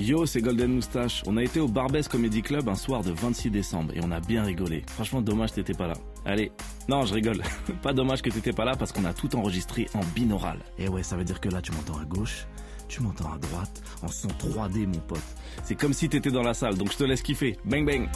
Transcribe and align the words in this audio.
Yo, 0.00 0.26
c'est 0.26 0.40
Golden 0.40 0.74
Moustache. 0.74 1.22
On 1.26 1.36
a 1.36 1.42
été 1.42 1.60
au 1.60 1.68
Barbès 1.68 2.08
Comedy 2.08 2.42
Club 2.42 2.68
un 2.68 2.74
soir 2.74 3.02
de 3.04 3.12
26 3.12 3.50
décembre 3.50 3.92
et 3.94 4.00
on 4.02 4.10
a 4.10 4.18
bien 4.18 4.42
rigolé. 4.42 4.82
Franchement, 4.88 5.22
dommage 5.22 5.50
que 5.50 5.56
t'étais 5.56 5.74
pas 5.74 5.86
là. 5.86 5.94
Allez, 6.24 6.50
non, 6.88 7.06
je 7.06 7.14
rigole. 7.14 7.40
pas 7.82 7.92
dommage 7.92 8.20
que 8.20 8.28
t'étais 8.28 8.52
pas 8.52 8.64
là 8.64 8.74
parce 8.76 8.90
qu'on 8.90 9.04
a 9.04 9.14
tout 9.14 9.34
enregistré 9.36 9.88
en 9.94 10.00
binaural. 10.14 10.58
Et 10.78 10.88
ouais, 10.88 11.04
ça 11.04 11.16
veut 11.16 11.24
dire 11.24 11.40
que 11.40 11.48
là, 11.48 11.62
tu 11.62 11.70
m'entends 11.70 11.98
à 11.98 12.04
gauche, 12.04 12.46
tu 12.88 13.02
m'entends 13.02 13.32
à 13.32 13.38
droite, 13.38 13.82
en 14.02 14.08
son 14.08 14.28
3D, 14.28 14.86
mon 14.86 14.98
pote. 14.98 15.20
C'est 15.62 15.76
comme 15.76 15.92
si 15.92 16.08
t'étais 16.08 16.32
dans 16.32 16.42
la 16.42 16.54
salle, 16.54 16.76
donc 16.76 16.90
je 16.90 16.96
te 16.96 17.04
laisse 17.04 17.22
kiffer. 17.22 17.56
Bang 17.64 17.86
bang. 17.86 18.08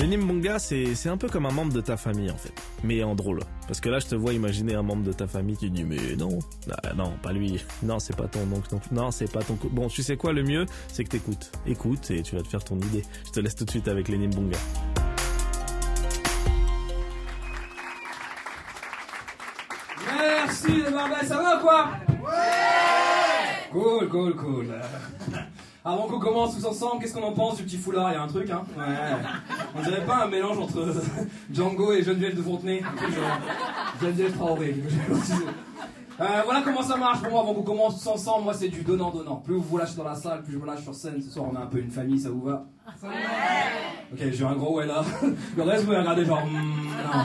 Lenny 0.00 0.16
Mbonga, 0.16 0.58
c'est 0.58 1.08
un 1.10 1.18
peu 1.18 1.28
comme 1.28 1.44
un 1.44 1.50
membre 1.50 1.74
de 1.74 1.82
ta 1.82 1.98
famille 1.98 2.30
en 2.30 2.36
fait, 2.36 2.54
mais 2.82 3.02
en 3.04 3.14
drôle. 3.14 3.40
Parce 3.66 3.80
que 3.80 3.90
là, 3.90 3.98
je 3.98 4.06
te 4.06 4.14
vois 4.14 4.32
imaginer 4.32 4.74
un 4.74 4.82
membre 4.82 5.02
de 5.04 5.12
ta 5.12 5.26
famille 5.26 5.58
qui 5.58 5.70
dit 5.70 5.84
mais 5.84 6.16
non, 6.16 6.38
Ah, 6.82 6.94
non, 6.94 7.12
pas 7.22 7.32
lui, 7.32 7.62
non, 7.82 7.98
c'est 7.98 8.16
pas 8.16 8.26
ton 8.26 8.40
oncle, 8.50 8.74
non, 8.92 9.10
c'est 9.10 9.30
pas 9.30 9.42
ton. 9.42 9.58
Bon, 9.70 9.88
tu 9.88 10.02
sais 10.02 10.16
quoi, 10.16 10.32
le 10.32 10.42
mieux, 10.42 10.64
c'est 10.88 11.04
que 11.04 11.10
t'écoutes, 11.10 11.52
écoute 11.66 12.10
et 12.10 12.22
tu 12.22 12.34
vas 12.34 12.42
te 12.42 12.48
faire 12.48 12.64
ton 12.64 12.78
idée. 12.78 13.02
Je 13.26 13.30
te 13.30 13.40
laisse 13.40 13.54
tout 13.54 13.66
de 13.66 13.70
suite 13.70 13.88
avec 13.88 14.08
Lenny 14.08 14.28
Mbonga. 14.28 14.56
Merci 20.06 20.82
barbets, 20.92 21.26
ça 21.26 21.36
va 21.42 21.58
quoi? 21.60 21.90
Ouais 22.22 23.70
Cool, 23.70 24.08
cool, 24.08 24.34
cool. 24.36 24.74
Avant 25.84 26.02
qu'on 26.02 26.18
commence 26.18 26.54
tous 26.56 26.66
ensemble, 26.66 27.00
qu'est-ce 27.00 27.14
qu'on 27.14 27.22
en 27.22 27.32
pense 27.32 27.56
du 27.56 27.62
petit 27.62 27.78
foulard? 27.78 28.10
Il 28.10 28.14
y 28.14 28.16
a 28.16 28.22
un 28.22 28.26
truc, 28.26 28.50
hein 28.50 28.62
Ouais. 28.76 28.84
On 29.74 29.82
dirait 29.82 30.04
pas 30.04 30.24
un 30.24 30.28
mélange 30.28 30.58
entre 30.58 30.92
Django 31.52 31.92
et 31.92 32.02
Geneviève 32.02 32.36
de 32.36 32.42
Fontenay 32.42 32.82
Geneviève 34.00 34.32
Traoré. 34.36 34.76
Euh, 36.20 36.42
voilà 36.44 36.60
comment 36.60 36.82
ça 36.82 36.98
marche 36.98 37.22
pour 37.22 37.30
moi 37.30 37.40
avant 37.40 37.54
qu'on 37.54 37.62
commence 37.62 38.02
tous 38.02 38.08
ensemble. 38.10 38.44
Moi, 38.44 38.52
c'est 38.52 38.68
du 38.68 38.82
donnant-donnant. 38.82 39.36
Plus 39.36 39.54
vous 39.54 39.62
vous 39.62 39.78
lâchez 39.78 39.96
dans 39.96 40.04
la 40.04 40.14
salle, 40.16 40.42
plus 40.42 40.52
je 40.52 40.58
me 40.58 40.66
lâche 40.66 40.82
sur 40.82 40.94
scène. 40.94 41.22
Ce 41.22 41.30
soir, 41.30 41.46
on 41.50 41.56
a 41.56 41.60
un 41.60 41.66
peu 41.66 41.78
une 41.78 41.90
famille, 41.90 42.20
ça 42.20 42.28
vous 42.28 42.42
va? 42.42 42.66
Ok, 44.12 44.18
j'ai 44.30 44.44
un 44.44 44.56
gros 44.56 44.76
ouais 44.76 44.86
là. 44.86 45.02
Le 45.56 45.62
reste, 45.62 45.84
vous 45.84 45.92
regardez 45.92 46.26
genre, 46.26 46.44
hmm, 46.44 46.88
non, 47.14 47.24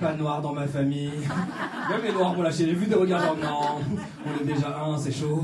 pas 0.00 0.12
de 0.12 0.18
noir 0.18 0.42
dans 0.42 0.52
ma 0.52 0.66
famille. 0.66 1.12
Même 1.88 2.02
les 2.04 2.12
noirs 2.12 2.34
m'ont 2.34 2.42
lâché. 2.42 2.66
J'ai 2.66 2.74
vu 2.74 2.84
des 2.84 2.94
regards 2.94 3.22
genre, 3.22 3.36
non, 3.42 3.96
on 4.26 4.42
est 4.42 4.52
déjà 4.52 4.82
un, 4.84 4.98
c'est 4.98 5.12
chaud. 5.12 5.42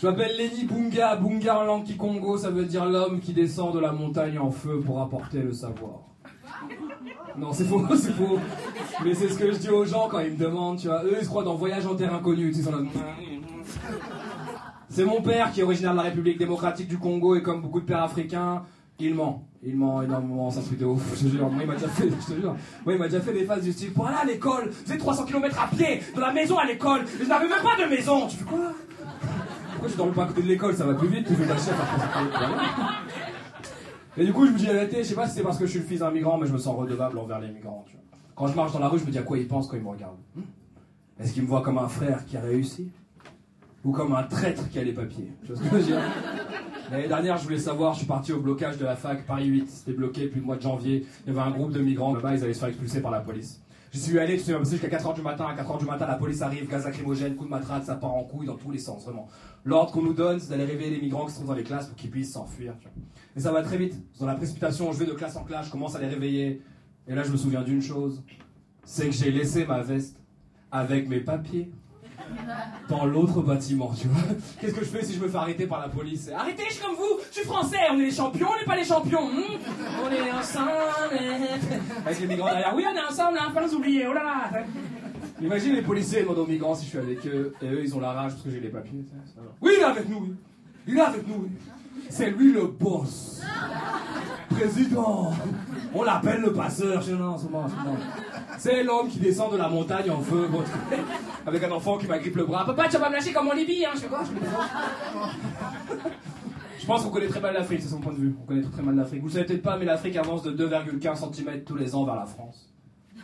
Je 0.00 0.06
m'appelle 0.06 0.36
Lenny 0.36 0.64
Bunga. 0.64 1.16
Bunga 1.16 1.58
en 1.58 1.64
langue 1.64 1.84
Kikongo, 1.84 2.36
ça 2.38 2.50
veut 2.50 2.64
dire 2.64 2.84
l'homme 2.84 3.20
qui 3.20 3.32
descend 3.32 3.74
de 3.74 3.80
la 3.80 3.92
montagne 3.92 4.38
en 4.38 4.50
feu 4.50 4.80
pour 4.80 5.00
apporter 5.00 5.38
le 5.38 5.52
savoir. 5.52 6.00
Non, 7.36 7.52
c'est 7.52 7.64
faux, 7.64 7.84
c'est 7.96 8.12
faux. 8.12 8.38
Mais 9.04 9.14
c'est 9.14 9.28
ce 9.28 9.38
que 9.38 9.50
je 9.52 9.58
dis 9.58 9.70
aux 9.70 9.84
gens 9.84 10.08
quand 10.08 10.20
ils 10.20 10.32
me 10.32 10.36
demandent, 10.36 10.78
tu 10.78 10.86
vois. 10.86 11.04
Eux, 11.04 11.16
ils 11.18 11.24
se 11.24 11.28
croient 11.28 11.42
dans 11.42 11.54
Voyage 11.54 11.86
en 11.86 11.94
terre 11.94 12.14
inconnue, 12.14 12.52
tu 12.52 12.62
sais. 12.62 12.70
C'est 14.88 15.04
mon 15.04 15.20
père 15.22 15.50
qui 15.50 15.60
est 15.60 15.62
originaire 15.64 15.92
de 15.92 15.96
la 15.96 16.04
République 16.04 16.38
démocratique 16.38 16.86
du 16.86 16.98
Congo 16.98 17.34
et 17.34 17.42
comme 17.42 17.60
beaucoup 17.62 17.80
de 17.80 17.86
pères 17.86 18.02
africains, 18.02 18.62
il 19.00 19.14
ment. 19.14 19.48
Il 19.66 19.76
ment 19.76 20.02
énormément, 20.02 20.50
ça 20.50 20.60
truc 20.60 20.78
de 20.78 20.84
ouf, 20.84 21.02
je 21.16 21.24
te 21.24 21.28
jure. 21.32 21.50
Moi, 21.50 21.62
il 21.62 21.66
m'a 21.66 21.74
déjà 21.74 21.88
fait, 21.88 22.08
je 22.08 22.34
te 22.34 22.40
jure. 22.40 22.54
Moi, 22.84 22.94
il 22.94 22.98
m'a 22.98 23.08
déjà 23.08 23.20
fait 23.20 23.32
des 23.32 23.44
phases 23.44 23.64
du 23.64 23.72
style, 23.72 23.90
aller 24.06 24.16
à 24.22 24.24
l'école, 24.24 24.70
c'est 24.84 24.98
300 24.98 25.24
km 25.24 25.58
à 25.60 25.66
pied, 25.74 26.02
de 26.14 26.20
la 26.20 26.32
maison 26.32 26.58
à 26.58 26.66
l'école, 26.66 27.00
je 27.18 27.26
n'avais 27.26 27.48
même 27.48 27.62
pas 27.62 27.82
de 27.82 27.88
maison. 27.88 28.28
Tu 28.28 28.36
fais 28.36 28.44
quoi? 28.44 28.72
Je 29.86 29.96
dors 29.96 30.12
pas 30.12 30.24
à 30.24 30.26
côté 30.26 30.42
de 30.42 30.48
l'école 30.48 30.74
Ça 30.74 30.84
va 30.84 30.94
plus 30.94 31.08
vite, 31.08 31.26
tu 31.26 31.34
fais. 31.34 31.44
Et 34.16 34.24
du 34.24 34.32
coup, 34.32 34.46
je 34.46 34.52
me 34.52 34.58
dis 34.58 34.66
vérité, 34.66 34.98
je 34.98 35.08
sais 35.08 35.14
pas 35.14 35.26
si 35.26 35.34
c'est 35.34 35.42
parce 35.42 35.58
que 35.58 35.66
je 35.66 35.70
suis 35.72 35.80
le 35.80 35.86
fils 35.86 35.98
d'un 36.00 36.10
migrant, 36.10 36.38
mais 36.38 36.46
je 36.46 36.52
me 36.52 36.58
sens 36.58 36.76
redevable 36.76 37.18
envers 37.18 37.40
les 37.40 37.48
migrants. 37.48 37.84
Quand 38.36 38.46
je 38.46 38.54
marche 38.54 38.72
dans 38.72 38.78
la 38.78 38.88
rue, 38.88 38.98
je 38.98 39.04
me 39.04 39.10
dis 39.10 39.18
à 39.18 39.22
quoi 39.22 39.38
ils 39.38 39.48
pensent 39.48 39.66
quand 39.68 39.76
ils 39.76 39.82
me 39.82 39.88
regardent. 39.88 40.18
Hmm 40.36 40.42
Est-ce 41.20 41.32
qu'ils 41.32 41.42
me 41.42 41.48
voient 41.48 41.62
comme 41.62 41.78
un 41.78 41.88
frère 41.88 42.24
qui 42.24 42.36
a 42.36 42.40
réussi 42.40 42.90
Ou 43.84 43.90
comme 43.92 44.14
un 44.14 44.22
traître 44.22 44.68
qui 44.68 44.78
a 44.78 44.84
les 44.84 44.92
papiers? 44.92 45.32
Ce 45.46 45.52
que 45.52 45.80
L'année 46.94 47.08
dernière, 47.08 47.38
je 47.38 47.42
voulais 47.42 47.58
savoir, 47.58 47.92
je 47.94 47.98
suis 47.98 48.06
parti 48.06 48.32
au 48.32 48.38
blocage 48.38 48.78
de 48.78 48.84
la 48.84 48.94
fac 48.94 49.26
Paris 49.26 49.46
8. 49.46 49.68
C'était 49.68 49.94
bloqué 49.94 50.26
depuis 50.26 50.38
le 50.38 50.46
mois 50.46 50.54
de 50.54 50.62
janvier. 50.62 51.04
Il 51.26 51.34
y 51.34 51.36
avait 51.36 51.44
un 51.44 51.50
groupe 51.50 51.72
de 51.72 51.80
migrants 51.80 52.14
là-bas, 52.14 52.36
ils 52.36 52.44
allaient 52.44 52.54
se 52.54 52.60
faire 52.60 52.68
expulser 52.68 53.02
par 53.02 53.10
la 53.10 53.18
police. 53.18 53.60
J'y 53.90 53.98
suis 53.98 54.16
allé, 54.16 54.38
sais, 54.38 54.52
même 54.52 54.64
jusqu'à 54.64 54.86
4h 54.86 55.12
du 55.16 55.20
matin. 55.20 55.46
À 55.46 55.60
4h 55.60 55.80
du 55.80 55.86
matin, 55.86 56.06
la 56.06 56.14
police 56.14 56.40
arrive, 56.40 56.68
gaz 56.68 56.84
lacrymogène, 56.84 57.34
coup 57.34 57.46
de 57.46 57.50
matraque, 57.50 57.82
ça 57.82 57.96
part 57.96 58.14
en 58.14 58.22
couille 58.22 58.46
dans 58.46 58.54
tous 58.54 58.70
les 58.70 58.78
sens, 58.78 59.06
vraiment. 59.06 59.26
L'ordre 59.64 59.90
qu'on 59.90 60.02
nous 60.02 60.12
donne, 60.12 60.38
c'est 60.38 60.50
d'aller 60.50 60.66
réveiller 60.66 60.90
les 60.90 61.00
migrants 61.00 61.24
qui 61.24 61.32
se 61.32 61.38
trouvent 61.38 61.48
dans 61.48 61.56
les 61.56 61.64
classes 61.64 61.88
pour 61.88 61.96
qu'ils 61.96 62.10
puissent 62.10 62.32
s'enfuir. 62.32 62.74
Et 63.36 63.40
ça 63.40 63.50
va 63.50 63.62
très 63.62 63.76
vite. 63.76 64.00
Dans 64.20 64.26
la 64.26 64.36
précipitation, 64.36 64.92
je 64.92 64.98
vais 65.00 65.06
de 65.06 65.14
classe 65.14 65.34
en 65.34 65.42
classe, 65.42 65.66
je 65.66 65.72
commence 65.72 65.96
à 65.96 65.98
les 65.98 66.06
réveiller. 66.06 66.62
Et 67.08 67.14
là, 67.16 67.24
je 67.24 67.32
me 67.32 67.36
souviens 67.36 67.62
d'une 67.62 67.82
chose. 67.82 68.22
C'est 68.84 69.06
que 69.06 69.14
j'ai 69.14 69.32
laissé 69.32 69.66
ma 69.66 69.82
veste 69.82 70.20
avec 70.70 71.08
mes 71.08 71.18
papiers 71.18 71.72
dans 72.88 73.04
l'autre 73.04 73.40
bâtiment, 73.42 73.92
tu 73.98 74.08
vois. 74.08 74.22
Qu'est-ce 74.60 74.74
que 74.74 74.84
je 74.84 74.90
fais 74.90 75.04
si 75.04 75.14
je 75.14 75.20
me 75.20 75.28
fais 75.28 75.36
arrêter 75.36 75.66
par 75.66 75.80
la 75.80 75.88
police? 75.88 76.30
Arrêtez, 76.36 76.64
je 76.68 76.74
suis 76.74 76.82
comme 76.82 76.96
vous, 76.96 77.20
je 77.30 77.38
suis 77.38 77.46
français, 77.46 77.78
on 77.92 77.98
est 77.98 78.04
les 78.04 78.10
champions, 78.10 78.48
on 78.54 78.58
n'est 78.58 78.64
pas 78.64 78.76
les 78.76 78.84
champions. 78.84 79.26
hmm? 79.28 79.58
On 80.04 80.10
est 80.10 80.32
ensemble. 80.32 80.70
Avec 82.04 82.20
les 82.20 82.26
migrants 82.26 82.50
derrière. 82.50 82.72
Oui, 82.74 82.84
on 82.90 82.96
est 82.96 83.12
ensemble, 83.12 83.38
hein, 83.40 83.50
pas 83.52 83.62
nous 83.62 83.74
oublier, 83.74 84.06
oh 84.08 84.12
là. 84.14 84.50
Imagine 85.40 85.74
les 85.74 85.82
policiers 85.82 86.22
demandent 86.22 86.38
aux 86.38 86.46
migrants 86.46 86.74
si 86.74 86.84
je 86.84 86.90
suis 86.90 86.98
avec 86.98 87.26
eux, 87.26 87.54
et 87.60 87.66
eux 87.66 87.82
ils 87.82 87.94
ont 87.94 88.00
la 88.00 88.12
rage 88.12 88.32
parce 88.32 88.44
que 88.44 88.50
j'ai 88.50 88.60
les 88.60 88.68
papiers. 88.68 89.04
Oui, 89.60 89.72
il 89.76 89.80
est 89.80 89.84
avec 89.84 90.08
nous. 90.08 90.34
Il 90.86 90.96
est 90.96 91.00
avec 91.00 91.26
nous. 91.26 91.48
C'est 92.08 92.30
lui 92.30 92.52
le 92.52 92.66
boss. 92.66 93.42
Président. 94.50 95.32
On 95.94 96.02
l'appelle 96.02 96.40
le 96.40 96.52
passeur. 96.52 97.02
Je 97.02 97.14
non, 97.14 97.36
c'est 98.58 98.82
l'homme 98.84 99.08
qui 99.08 99.18
descend 99.18 99.52
de 99.52 99.56
la 99.56 99.68
montagne 99.68 100.10
en 100.10 100.20
feu, 100.20 100.48
avec 101.46 101.62
un 101.62 101.70
enfant 101.70 101.98
qui 101.98 102.06
m'agrippe 102.06 102.36
le 102.36 102.44
bras. 102.44 102.64
Papa, 102.64 102.84
tu 102.88 102.92
vas 102.92 103.00
pas 103.00 103.08
me 103.10 103.14
lâcher 103.14 103.32
comme 103.32 103.48
en 103.48 103.54
Libye, 103.54 103.84
hein, 103.84 103.90
je 103.94 104.00
fais 104.00 104.08
quoi 104.08 104.22
Je 106.78 106.86
pense 106.86 107.02
qu'on 107.02 107.10
connaît 107.10 107.28
très 107.28 107.40
mal 107.40 107.54
l'Afrique, 107.54 107.80
c'est 107.82 107.88
son 107.88 108.00
point 108.00 108.12
de 108.12 108.18
vue. 108.18 108.36
On 108.42 108.46
connaît 108.46 108.62
très 108.62 108.82
mal 108.82 108.96
l'Afrique. 108.96 109.20
Vous 109.20 109.28
le 109.28 109.32
savez 109.32 109.44
peut-être 109.46 109.62
pas, 109.62 109.76
mais 109.76 109.84
l'Afrique 109.84 110.16
avance 110.16 110.42
de 110.42 110.52
2,15 110.52 111.32
cm 111.34 111.64
tous 111.64 111.76
les 111.76 111.94
ans 111.94 112.04
vers 112.04 112.16
la 112.16 112.26
France. 112.26 112.70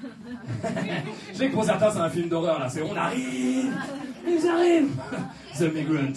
Je 1.33 1.37
sais 1.37 1.49
que 1.49 1.53
pour 1.53 1.65
certains, 1.65 1.91
c'est 1.91 1.99
un 1.99 2.09
film 2.09 2.29
d'horreur, 2.29 2.59
là. 2.59 2.69
C'est 2.69 2.83
on 2.83 2.97
arrive 2.97 3.75
Ils 4.27 4.49
arrivent 4.49 4.97
The 5.59 5.75
Migrant. 5.75 6.13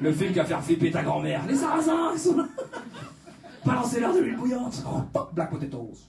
Le 0.00 0.12
film 0.12 0.32
qui 0.32 0.38
va 0.38 0.44
faire 0.44 0.62
flipper 0.62 0.90
ta 0.90 1.02
grand-mère. 1.02 1.42
Les 1.48 1.54
sarrasins, 1.54 2.10
ils 2.12 2.18
sont 2.18 2.36
là. 2.36 2.46
Balancez-leur 3.64 4.14
de 4.14 4.20
l'huile 4.20 4.36
bouillante. 4.36 4.82
Oh, 4.86 5.20
Black 5.32 5.50
potatoes. 5.50 6.08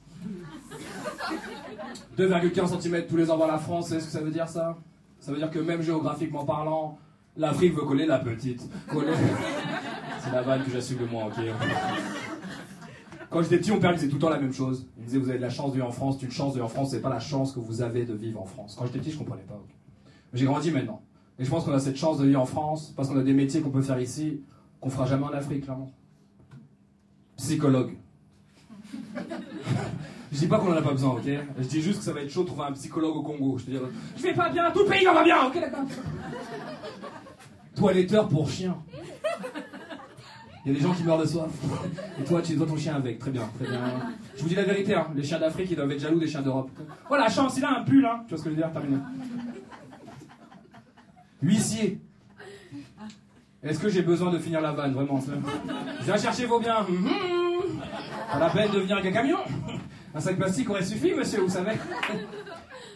2,15 2.18 2.82
cm 2.82 3.08
tous 3.08 3.18
les 3.18 3.30
ans 3.30 3.38
vers 3.38 3.48
la 3.48 3.58
France, 3.60 3.90
c'est 3.90 4.00
ce 4.00 4.06
que 4.06 4.12
ça 4.12 4.22
veut 4.22 4.32
dire 4.32 4.48
ça? 4.48 4.76
Ça 5.24 5.32
veut 5.32 5.38
dire 5.38 5.50
que 5.50 5.60
même 5.60 5.82
géographiquement 5.82 6.44
parlant, 6.44 6.98
l'Afrique 7.38 7.74
veut 7.74 7.86
coller 7.86 8.06
la 8.06 8.20
petite. 8.20 8.70
Coller. 8.90 9.14
C'est 10.20 10.32
la 10.34 10.42
vanne 10.42 10.66
que 10.66 10.70
j'assume 10.70 10.98
de 10.98 11.06
moi, 11.06 11.28
ok 11.28 11.42
Quand 13.30 13.42
j'étais 13.42 13.58
petit, 13.58 13.72
mon 13.72 13.80
père 13.80 13.94
disait 13.94 14.10
tout 14.10 14.16
le 14.16 14.22
temps 14.22 14.30
la 14.30 14.42
même 14.42 14.52
chose. 14.52 14.86
Il 14.98 15.04
me 15.04 15.06
disait 15.06 15.20
Vous 15.20 15.30
avez 15.30 15.38
de 15.38 15.44
la 15.44 15.50
chance 15.50 15.70
de 15.70 15.76
vivre 15.76 15.88
en 15.88 15.94
France, 15.94 16.18
c'est 16.20 16.26
une 16.26 16.32
chance 16.34 16.50
de 16.50 16.56
vivre 16.56 16.66
en 16.66 16.70
France, 16.70 16.92
c'est 16.92 17.02
pas 17.02 17.10
la 17.10 17.22
chance 17.22 17.54
que 17.54 17.62
vous 17.62 17.82
avez 17.82 18.04
de 18.04 18.14
vivre 18.14 18.42
en 18.42 18.46
France. 18.46 18.76
Quand 18.78 18.86
j'étais 18.86 19.00
petit, 19.00 19.12
je 19.12 19.18
comprenais 19.18 19.44
pas. 19.44 19.58
Mais 20.34 20.40
j'ai 20.40 20.46
grandi 20.46 20.72
maintenant. 20.72 21.02
Et 21.40 21.46
je 21.46 21.50
pense 21.50 21.64
qu'on 21.64 21.72
a 21.72 21.80
cette 21.80 21.96
chance 21.96 22.18
de 22.18 22.26
vivre 22.26 22.42
en 22.42 22.46
France 22.46 22.92
parce 22.94 23.08
qu'on 23.08 23.18
a 23.18 23.24
des 23.24 23.32
métiers 23.32 23.62
qu'on 23.62 23.72
peut 23.72 23.82
faire 23.82 24.02
ici 24.02 24.44
qu'on 24.82 24.90
fera 24.90 25.06
jamais 25.06 25.24
en 25.24 25.32
Afrique, 25.32 25.64
clairement. 25.64 25.94
Psychologue. 27.38 27.96
Je 30.34 30.40
dis 30.40 30.48
pas 30.48 30.58
qu'on 30.58 30.74
en 30.74 30.76
a 30.78 30.82
pas 30.82 30.92
besoin, 30.92 31.12
ok 31.12 31.30
Je 31.60 31.64
dis 31.68 31.82
juste 31.82 32.00
que 32.00 32.06
ça 32.06 32.12
va 32.12 32.22
être 32.22 32.32
chaud 32.32 32.42
de 32.42 32.48
trouver 32.48 32.64
un 32.64 32.72
psychologue 32.72 33.18
au 33.18 33.22
Congo. 33.22 33.58
Je 33.60 33.66
te 33.66 33.72
dis, 33.72 33.78
je 34.18 34.24
vais 34.24 34.34
pas 34.34 34.50
bien, 34.50 34.72
tout 34.72 34.80
le 34.80 34.86
pays 34.86 35.06
va 35.06 35.14
pas 35.14 35.24
bien, 35.24 35.46
ok 35.46 35.60
d'accord 35.60 35.86
Toiletteur 37.76 38.28
pour 38.28 38.50
chien. 38.50 38.76
Il 40.66 40.72
y 40.72 40.76
a 40.76 40.80
des 40.80 40.84
gens 40.84 40.94
qui 40.94 41.04
meurent 41.04 41.20
de 41.20 41.26
soif. 41.26 41.52
Et 42.20 42.24
toi, 42.24 42.42
tu 42.42 42.56
dois 42.56 42.66
ton 42.66 42.78
chien 42.78 42.96
avec. 42.96 43.20
Très 43.20 43.32
bien, 43.32 43.48
très 43.60 43.70
bien. 43.70 43.82
Je 44.36 44.42
vous 44.42 44.50
dis 44.50 44.56
la 44.56 44.64
vérité, 44.64 44.96
hein. 44.96 45.08
les 45.16 45.24
chiens 45.24 45.40
d'Afrique, 45.40 45.68
ils 45.70 45.76
doivent 45.76 45.92
être 45.92 46.00
jaloux 46.00 46.20
des 46.20 46.28
chiens 46.28 46.42
d'Europe. 46.42 46.70
La 47.12 47.30
chance, 47.30 47.58
il 47.58 47.66
a 47.66 47.80
un 47.80 47.84
pull, 47.84 48.06
hein. 48.06 48.24
Tu 48.28 48.30
vois 48.30 48.38
ce 48.38 48.44
que 48.44 48.50
je 48.50 48.56
veux 48.56 48.62
dire 48.62 48.72
Terminé. 48.72 48.98
Huissier. 51.42 52.00
Est-ce 53.62 53.80
que 53.80 53.90
j'ai 53.90 54.02
besoin 54.02 54.32
de 54.32 54.40
finir 54.40 54.62
la 54.62 54.72
vanne, 54.72 54.94
vraiment 54.94 55.20
Viens 56.02 56.18
chercher 56.18 56.46
vos 56.46 56.60
biens. 56.60 56.86
Pas 58.32 58.40
la 58.40 58.50
peine 58.50 58.72
de 58.72 58.80
venir 58.80 58.98
avec 58.98 59.12
un 59.12 59.12
camion. 59.12 59.38
Un 60.16 60.20
sac 60.20 60.38
plastique 60.38 60.70
aurait 60.70 60.84
suffi, 60.84 61.14
monsieur, 61.14 61.42
vous 61.42 61.50
savez. 61.50 61.72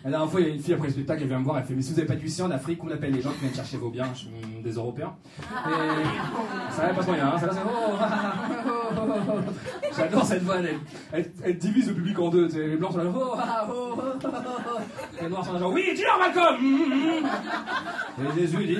La 0.03 0.11
dernière 0.11 0.29
fois, 0.29 0.39
il 0.39 0.47
y 0.47 0.51
a 0.51 0.53
une 0.53 0.61
fille 0.61 0.73
après 0.73 0.87
le 0.87 0.93
spectacle, 0.93 1.23
elle 1.23 1.27
vient 1.27 1.39
me 1.39 1.43
voir, 1.43 1.57
elle 1.57 1.63
fait 1.63 1.73
Mais 1.73 1.81
si 1.81 1.89
vous 1.89 1.95
n'avez 1.95 2.07
pas 2.07 2.15
d'huissier 2.15 2.43
en 2.43 2.51
Afrique, 2.51 2.83
on 2.83 2.91
appelle 2.91 3.11
les 3.11 3.21
gens 3.21 3.31
qui 3.31 3.39
viennent 3.39 3.55
chercher 3.55 3.77
vos 3.77 3.89
biens 3.89 4.07
Je 4.13 4.19
suis, 4.19 4.29
Des 4.63 4.71
Européens. 4.73 5.15
Et 5.39 6.71
ça 6.71 6.83
va 6.83 6.93
pas 6.93 7.03
moyen, 7.03 7.27
hein. 7.27 7.37
Ça, 7.39 7.47
là, 7.47 7.53
c'est. 7.53 7.59
Oh, 7.65 7.69
oh, 7.91 8.93
oh, 8.95 9.01
oh, 9.05 9.31
oh. 9.33 9.89
J'adore 9.97 10.23
cette 10.23 10.43
vanne, 10.43 10.65
elle, 10.65 10.79
elle, 11.11 11.31
elle 11.43 11.57
divise 11.57 11.87
le 11.89 11.95
public 11.95 12.19
en 12.19 12.29
deux. 12.29 12.47
Les 12.47 12.77
blancs 12.77 12.91
sont 12.91 12.99
là. 12.99 13.05
Oh, 13.13 13.33
ah, 13.37 13.67
oh, 13.69 13.95
oh, 13.97 14.01
oh. 14.23 14.79
Les 15.19 15.27
noirs 15.27 15.45
sont 15.45 15.53
là, 15.53 15.59
genre 15.59 15.73
Oui, 15.73 15.83
dis-leur, 15.95 16.19
Malcolm. 16.19 16.57
Et 18.37 18.39
Jésus 18.39 18.65
dit. 18.65 18.77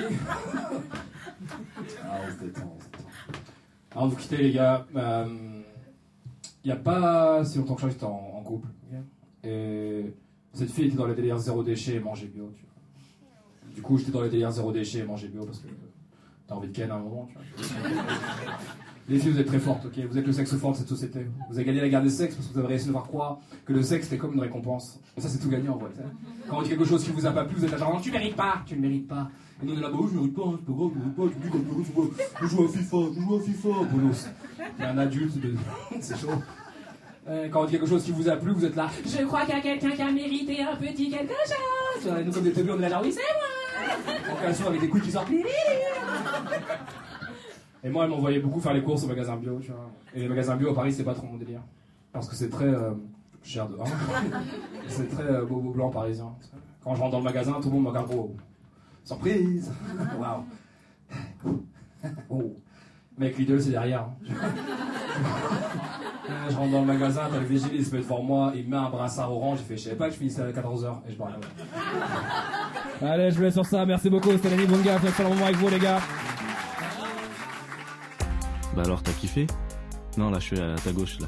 Ah, 2.04 2.20
on 2.26 2.30
se 2.30 2.44
détend, 2.44 2.74
on 2.76 2.80
se 2.80 2.84
détend. 2.86 3.08
Avant 3.94 4.06
de 4.06 4.10
vous 4.12 4.16
quitter, 4.16 4.36
les 4.36 4.52
gars, 4.52 4.86
il 6.68 6.72
n'y 6.72 6.78
a 6.78 6.82
pas 6.82 7.42
si 7.46 7.56
longtemps 7.56 7.76
que 7.76 7.80
ça, 7.80 7.88
j'étais 7.88 8.04
en, 8.04 8.10
en 8.34 8.42
couple. 8.42 8.68
Et 9.42 10.12
cette 10.52 10.70
fille 10.70 10.88
était 10.88 10.96
dans 10.98 11.06
le 11.06 11.14
délire 11.14 11.38
zéro 11.38 11.62
déchet 11.62 11.94
et 11.94 12.00
manger 12.00 12.26
bio. 12.26 12.52
Tu 12.54 12.62
vois. 12.62 13.74
Du 13.74 13.80
coup, 13.80 13.96
j'étais 13.96 14.10
dans 14.10 14.20
les 14.20 14.28
délires 14.28 14.50
zéro 14.50 14.70
déchet, 14.70 15.02
manger 15.02 15.28
bio 15.28 15.46
parce 15.46 15.60
que 15.60 15.68
t'as 16.46 16.54
envie 16.54 16.68
de 16.68 16.74
ken 16.74 16.90
à 16.90 16.96
un 16.96 16.98
moment, 16.98 17.26
tu 17.26 17.38
vois. 17.38 17.78
Les 19.08 19.18
filles, 19.18 19.30
vous 19.32 19.40
êtes 19.40 19.46
très 19.46 19.58
fortes, 19.58 19.86
ok 19.86 19.98
Vous 20.10 20.18
êtes 20.18 20.26
le 20.26 20.32
sexe 20.32 20.54
fort 20.56 20.72
de 20.72 20.76
cette 20.76 20.88
société. 20.88 21.20
Vous 21.48 21.56
avez 21.56 21.64
gagné 21.64 21.80
la 21.80 21.88
guerre 21.88 22.02
des 22.02 22.10
sexes 22.10 22.34
parce 22.34 22.46
que 22.46 22.52
vous 22.52 22.58
avez 22.58 22.68
réussi 22.68 22.90
à 22.90 22.92
faire 22.92 23.02
croire 23.04 23.38
que 23.64 23.72
le 23.72 23.82
sexe 23.82 24.04
c'était 24.06 24.18
comme 24.18 24.34
une 24.34 24.40
récompense. 24.40 25.00
Et 25.16 25.20
ça, 25.22 25.28
c'est 25.30 25.38
tout 25.38 25.48
gagné 25.48 25.68
en 25.70 25.76
vrai. 25.78 25.88
Quand 26.48 26.58
on 26.58 26.62
dit 26.62 26.68
quelque 26.68 26.84
chose 26.84 27.02
qui 27.02 27.10
vous 27.10 27.24
a 27.24 27.30
pas 27.30 27.44
plu, 27.44 27.56
vous 27.56 27.64
êtes 27.64 27.70
là 27.70 27.78
genre, 27.78 27.94
non, 27.94 28.00
tu 28.00 28.10
mérites 28.12 28.36
pas, 28.36 28.62
tu 28.66 28.76
ne 28.76 28.80
mérites 28.82 29.08
pas. 29.08 29.30
Et 29.62 29.66
nous, 29.66 29.72
on 29.74 29.78
est 29.78 29.80
là, 29.80 29.88
bah 29.88 29.96
oui, 30.00 30.08
je 30.12 30.16
mérite 30.16 30.34
pas, 30.36 30.42
hein, 30.44 30.58
c'est 30.60 30.66
pas 30.66 30.72
grave, 30.78 30.90
je 30.94 30.98
mérite 30.98 31.16
pas, 31.16 31.22
tu 31.22 31.38
me 31.38 31.42
dis 31.42 31.50
comme 31.50 31.84
je 31.84 31.92
joue, 31.92 32.10
je 32.42 32.46
joue 32.46 32.64
à 32.64 32.68
FIFA, 32.68 32.96
je 33.14 33.20
joue 33.22 33.34
à 33.36 33.40
FIFA, 33.40 33.68
bolos. 33.92 34.26
Il 34.78 34.82
y 34.82 34.86
a 34.86 34.90
un 34.90 34.98
adulte, 34.98 35.40
de... 35.40 35.54
c'est 36.00 36.18
chaud. 36.20 36.28
Euh, 37.28 37.48
Quand 37.50 37.62
on 37.62 37.64
dit 37.64 37.72
quelque 37.72 37.86
chose 37.86 38.04
qui 38.04 38.12
vous 38.12 38.28
a 38.28 38.36
plu, 38.36 38.52
vous 38.52 38.64
êtes 38.66 38.76
là, 38.76 38.88
je 39.06 39.24
crois 39.24 39.40
qu'il 39.46 39.54
y 39.54 39.58
a 39.58 39.60
quelqu'un 39.62 39.90
qui 39.90 40.02
a 40.02 40.10
mérité 40.12 40.62
un 40.62 40.76
petit 40.76 41.08
quelque 41.10 41.32
chose. 41.32 42.12
Et 42.20 42.24
nous, 42.24 42.32
comme 42.32 42.42
des 42.44 42.52
teubés, 42.52 42.72
on 42.72 42.78
est 42.78 42.82
là 42.82 42.90
genre, 42.90 43.02
oui, 43.02 43.12
c'est 43.12 43.20
moi. 43.22 44.32
En 44.32 44.42
caleçon 44.42 44.66
avec 44.66 44.80
des 44.82 44.88
couilles 44.88 45.00
qui 45.00 45.10
sortent. 45.10 45.28
Et 47.84 47.90
moi, 47.90 48.04
elle 48.04 48.10
m'envoyait 48.10 48.40
beaucoup 48.40 48.60
faire 48.60 48.74
les 48.74 48.82
courses 48.82 49.04
au 49.04 49.06
magasin 49.06 49.36
bio, 49.36 49.58
tu 49.60 49.70
vois. 49.70 49.90
Et 50.14 50.20
les 50.20 50.28
magasins 50.28 50.56
bio 50.56 50.70
à 50.70 50.74
Paris, 50.74 50.92
c'est 50.92 51.04
pas 51.04 51.14
trop 51.14 51.26
mon 51.26 51.36
délire. 51.36 51.60
Parce 52.12 52.28
que 52.28 52.34
c'est 52.34 52.48
très 52.50 52.66
euh, 52.66 52.90
cher 53.42 53.68
de 53.68 53.74
un. 53.74 53.84
c'est 54.88 55.08
très 55.08 55.24
euh, 55.24 55.44
beau, 55.44 55.60
blanc 55.60 55.90
parisien. 55.90 56.34
Quand 56.82 56.94
je 56.94 57.00
rentre 57.00 57.12
dans 57.12 57.18
le 57.18 57.24
magasin, 57.24 57.52
tout 57.62 57.68
le 57.68 57.74
monde 57.74 57.84
me 57.84 57.88
regarde 57.88 58.08
gros. 58.08 58.34
Surprise 59.04 59.70
Waouh 60.18 60.44
Oh 62.30 62.56
Mec, 63.16 63.36
Lidl, 63.38 63.60
c'est 63.60 63.70
derrière. 63.70 64.02
hein. 64.02 64.14
Euh, 66.30 66.50
je 66.50 66.56
rentre 66.56 66.72
dans 66.72 66.80
le 66.80 66.86
magasin, 66.86 67.22
t'as 67.30 67.40
le 67.40 67.46
vigile, 67.46 67.70
il 67.72 67.84
se 67.84 67.94
met 67.94 68.02
devant 68.02 68.22
moi, 68.22 68.52
il 68.54 68.64
me 68.64 68.70
met 68.70 68.76
un 68.76 68.90
brassard 68.90 69.32
orange, 69.32 69.60
il 69.60 69.64
fait, 69.64 69.76
je 69.76 69.84
savais 69.84 69.96
pas 69.96 70.06
que 70.08 70.12
je 70.12 70.18
finissais 70.18 70.42
à 70.42 70.50
14h, 70.50 70.96
et 71.08 71.12
je 71.12 71.16
barre. 71.16 71.38
Allez, 73.00 73.30
je 73.30 73.36
vous 73.36 73.42
laisse 73.42 73.54
sur 73.54 73.64
ça. 73.64 73.86
Merci 73.86 74.10
beaucoup. 74.10 74.30
C'était 74.32 74.54
Bunga. 74.66 74.98
Fait 74.98 75.24
un 75.24 75.28
moment 75.30 75.46
avec 75.46 75.56
vous, 75.56 75.68
les 75.68 75.78
gars. 75.78 76.00
Bah 78.78 78.84
alors, 78.84 79.02
t'as 79.02 79.10
kiffé? 79.10 79.44
Non, 80.16 80.30
là, 80.30 80.38
je 80.38 80.44
suis 80.44 80.60
à 80.60 80.76
ta 80.76 80.92
gauche, 80.92 81.18
là. 81.18 81.26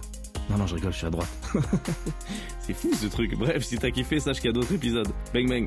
Non, 0.48 0.56
non, 0.56 0.68
je 0.68 0.76
rigole, 0.76 0.92
je 0.92 0.98
suis 0.98 1.06
à 1.08 1.10
droite. 1.10 1.28
c'est 2.60 2.74
fou 2.74 2.94
ce 2.94 3.08
truc. 3.08 3.36
Bref, 3.36 3.64
si 3.64 3.76
t'as 3.76 3.90
kiffé, 3.90 4.20
sache 4.20 4.36
qu'il 4.36 4.46
y 4.46 4.50
a 4.50 4.52
d'autres 4.52 4.72
épisodes. 4.72 5.08
Bang 5.34 5.48
bang 5.48 5.66